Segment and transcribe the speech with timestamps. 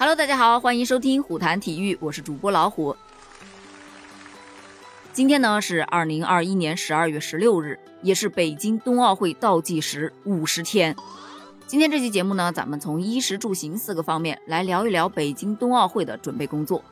[0.00, 2.96] Hello，大家好，欢迎收听虎谈体育，我是主播老虎。
[5.12, 10.96] 今天呢是二零二一年十二月十六日，也是北京冬奥会倒计时五十天。
[11.66, 16.82] 今天这期节目呢，咱们从衣食住行四个方面来聊一聊北京冬奥会的准备工作。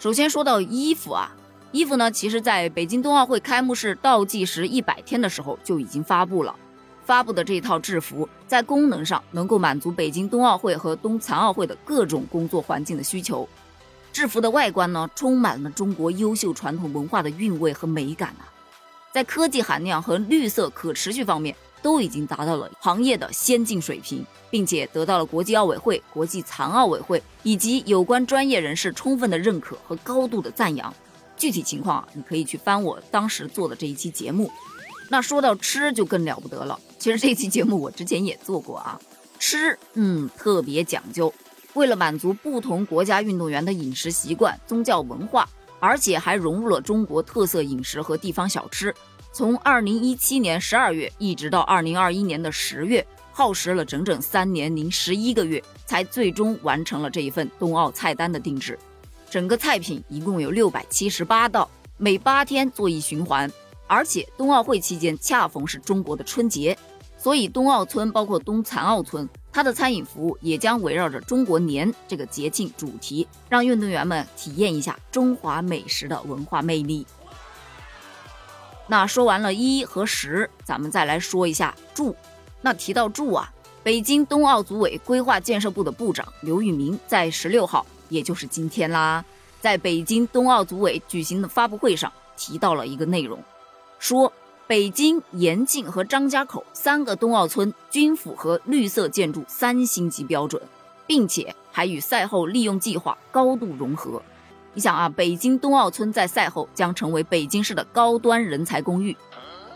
[0.00, 1.30] 首先说到衣服啊，
[1.70, 6.56] 衣服呢，其实在北京冬奥会开幕式倒计时一百天的时候就已经发布了。
[7.10, 13.48] 发布的这一套制服，在功能上能够满足北京冬奥会和冬残奥会的各种工作环境的需求。
[14.12, 18.46] 制服的外观呢，充满了中国优秀传统文化的韵味和美感啊，
[19.12, 30.94] 在科技含量和绿色可持续方面都已经达到了行业的先进水平，并且得到了国际奥委会、国际残奥委会以及有关专业人士充分的认可和高度的赞扬。
[31.36, 34.48] 具体情况，你可以去翻我当时做的这一期节目。
[35.12, 36.78] 那说到吃就更了不得了。
[37.00, 38.98] 其实这期节目我之前也做过啊，
[39.40, 41.34] 吃，嗯，特别讲究。
[41.74, 45.48] 为了满足不同国家运动员的饮食习惯、宗教文化，
[45.80, 48.94] 而且还融入了中国特色饮食和地方小吃。
[49.32, 58.78] 从二零一七年十二月一直到二零二一年的十月，耗时了整整三年零十一个月，才最终完成了这一份冬奥菜单的定制。
[59.28, 63.50] 整个菜品一共有六百七十八道，每八天做一循环。
[63.90, 66.78] 而且冬奥会期间恰逢是中国的春节，
[67.18, 77.04] 所以冬奥村包括冬残奥村，它的餐饮服务也将围绕着中国年这个节庆主题，让运动员们体验一下中华美食的文化魅力。
[78.86, 82.14] 那说完了一和十，咱们再来说一下住。
[82.60, 89.24] 那提到住啊，北京冬奥组委规划建设部的部长刘宇明在十六号，也就是今天啦，
[89.60, 93.36] 在北京冬奥组委举行的发布会上提到了一个内容。
[94.00, 94.32] 说
[94.66, 100.60] 北京、延庆和张家口三个冬奥村均符合绿色建筑三星级标准，
[101.06, 104.22] 并且还与赛后利用计划高度融合。
[104.72, 109.14] 你想啊，北京冬奥村在赛后将成为北京市的高端人才公寓，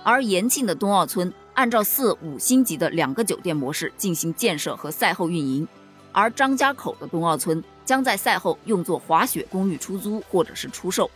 [0.02, 5.68] 而延庆的冬奥村按照四五星级的两个酒店模式进行建设和赛后运营，
[6.12, 11.10] 而张家口的冬奥村将在赛后用作滑雪公寓出租或者是出售。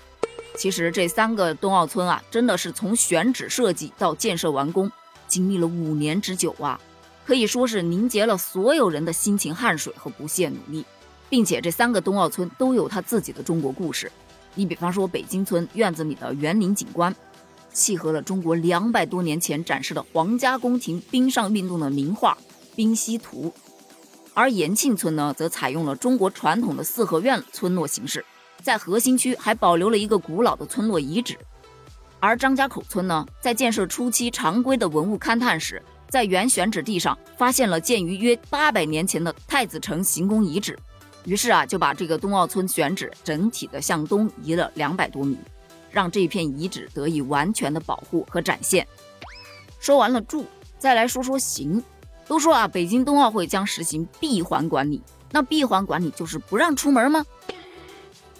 [0.58, 4.90] 其实这三个冬奥村啊，真的是从选址设计到建设完工，
[5.28, 6.80] 经历了五年之久啊，
[7.24, 10.84] 可以说是凝结了所有人的辛勤汗水和不懈努力，
[11.30, 14.10] 并且这三个冬奥村都有它自己的中国故事。
[14.56, 17.14] 你比方说北京村院子里的园林景观，
[17.72, 22.36] 契合了中国两百多年前展示的皇家宫廷冰上运动的名画
[22.74, 23.54] 《冰溪图》，
[24.34, 28.24] 而延庆村呢，则采用了中国传统的四合院村落形式。
[28.62, 31.36] 在核心区还保留了一个古老的村落遗址，
[32.20, 40.78] 而张家口村呢，在建设初期常规的文物勘探时，在原选址地上发现了建于约八百年前的太子城行宫遗址，
[41.24, 45.38] 于是啊，就把这个冬奥村选址整体的向东移了两百多米，
[45.90, 48.86] 让这片遗址得以完全的保护和展现。
[49.78, 50.44] 说完了住，
[50.78, 51.82] 再来说说行。
[52.26, 57.24] 都说啊，北京冬奥会将实行闭环管理，那闭环管理就是不让出门吗？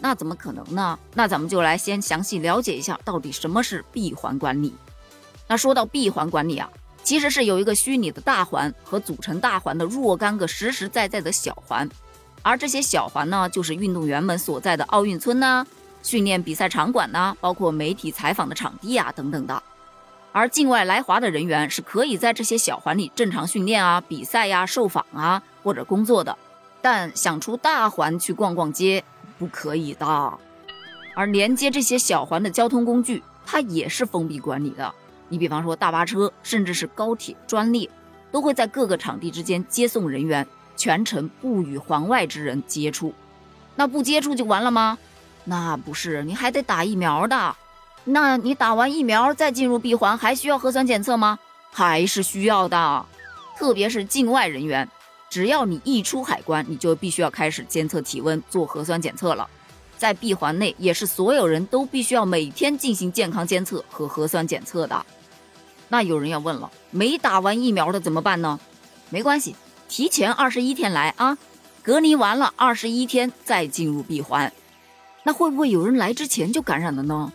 [0.00, 0.98] 那怎么可能呢？
[1.14, 4.72] 那咱们就来先详细了解一下，到底什么是闭环管理。
[5.46, 6.68] 那说到闭环管理啊，
[7.02, 11.88] 其实是有一个虚拟的大环和组成大环的若干个实实在在的小环，
[12.42, 15.66] 而这些小环呢，就是运动员们所在的奥运村呐、
[16.02, 19.62] 训练比赛场馆呐，包括媒体采访的场地啊等等的。
[20.30, 26.38] 而境外来华的人员是可以在这些小环里正常训练啊、比赛呀、受访啊或者工作的，
[26.80, 29.02] 但想出大环去逛逛街。
[29.38, 30.38] 不可以的，
[31.14, 34.92] 而连接这些小环的交通工具，它也是封闭管理的。
[35.28, 37.88] 你比方说大巴车，甚至是高铁专列，
[38.32, 43.14] 都会在各个场地之间接送人员，全程不与环外之人接触。
[43.76, 44.98] 那不接触就完了吗？
[45.44, 47.54] 那不是，你还得打疫苗的。
[48.04, 51.38] 那你打完疫苗再进入闭环，还需要核酸检测吗？
[51.70, 53.06] 还是需要的，
[53.56, 54.88] 特别是境外人员。
[55.30, 59.48] 只要你一出海关，你就必须要开始监测体温、做核酸检测了。
[59.96, 65.04] 在闭环内，也是所有人都必须要每天进行健康监测和核酸检测的。
[65.88, 68.58] 那有人要问了，没打完疫苗的怎么办呢？
[69.10, 69.56] 没关系，
[69.88, 71.36] 提前二十一天来啊，
[71.82, 74.52] 隔离完了二十一天再进入闭环。
[75.24, 77.32] 那会不会有人来之前就感染了呢？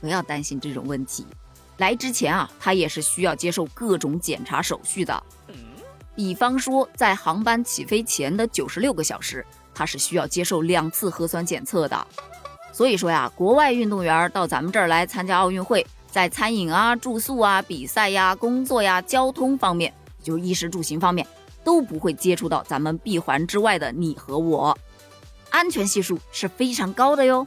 [0.00, 1.26] 不要担心这种问题，
[1.76, 5.22] 来之前啊，他也是需要接受各种检查手续的。
[6.14, 9.44] 比方说，在航班起飞前的九十六个小时，
[9.74, 12.06] 他是需要接受两次核酸检测的。
[12.72, 19.92] 所以说呀，国外运动员到咱们这儿来参加奥运会，在餐饮啊、住宿啊、比赛呀、工作呀、交通方面，
[20.22, 21.26] 就衣食住行方面，
[21.64, 24.76] 都不会接触到咱们闭环之外的你和我。
[25.50, 27.46] 安全系数是非常高的哟。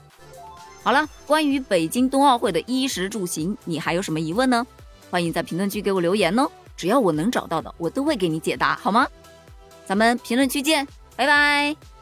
[0.84, 4.66] 好了，关于北京冬奥会的衣食住行，你还有什么疑问呢？
[5.10, 9.07] 欢迎在评论区给我留言哦，只要我能找到的，我都会给你解答，好吗？
[9.86, 11.95] 咱们评论区见，拜拜。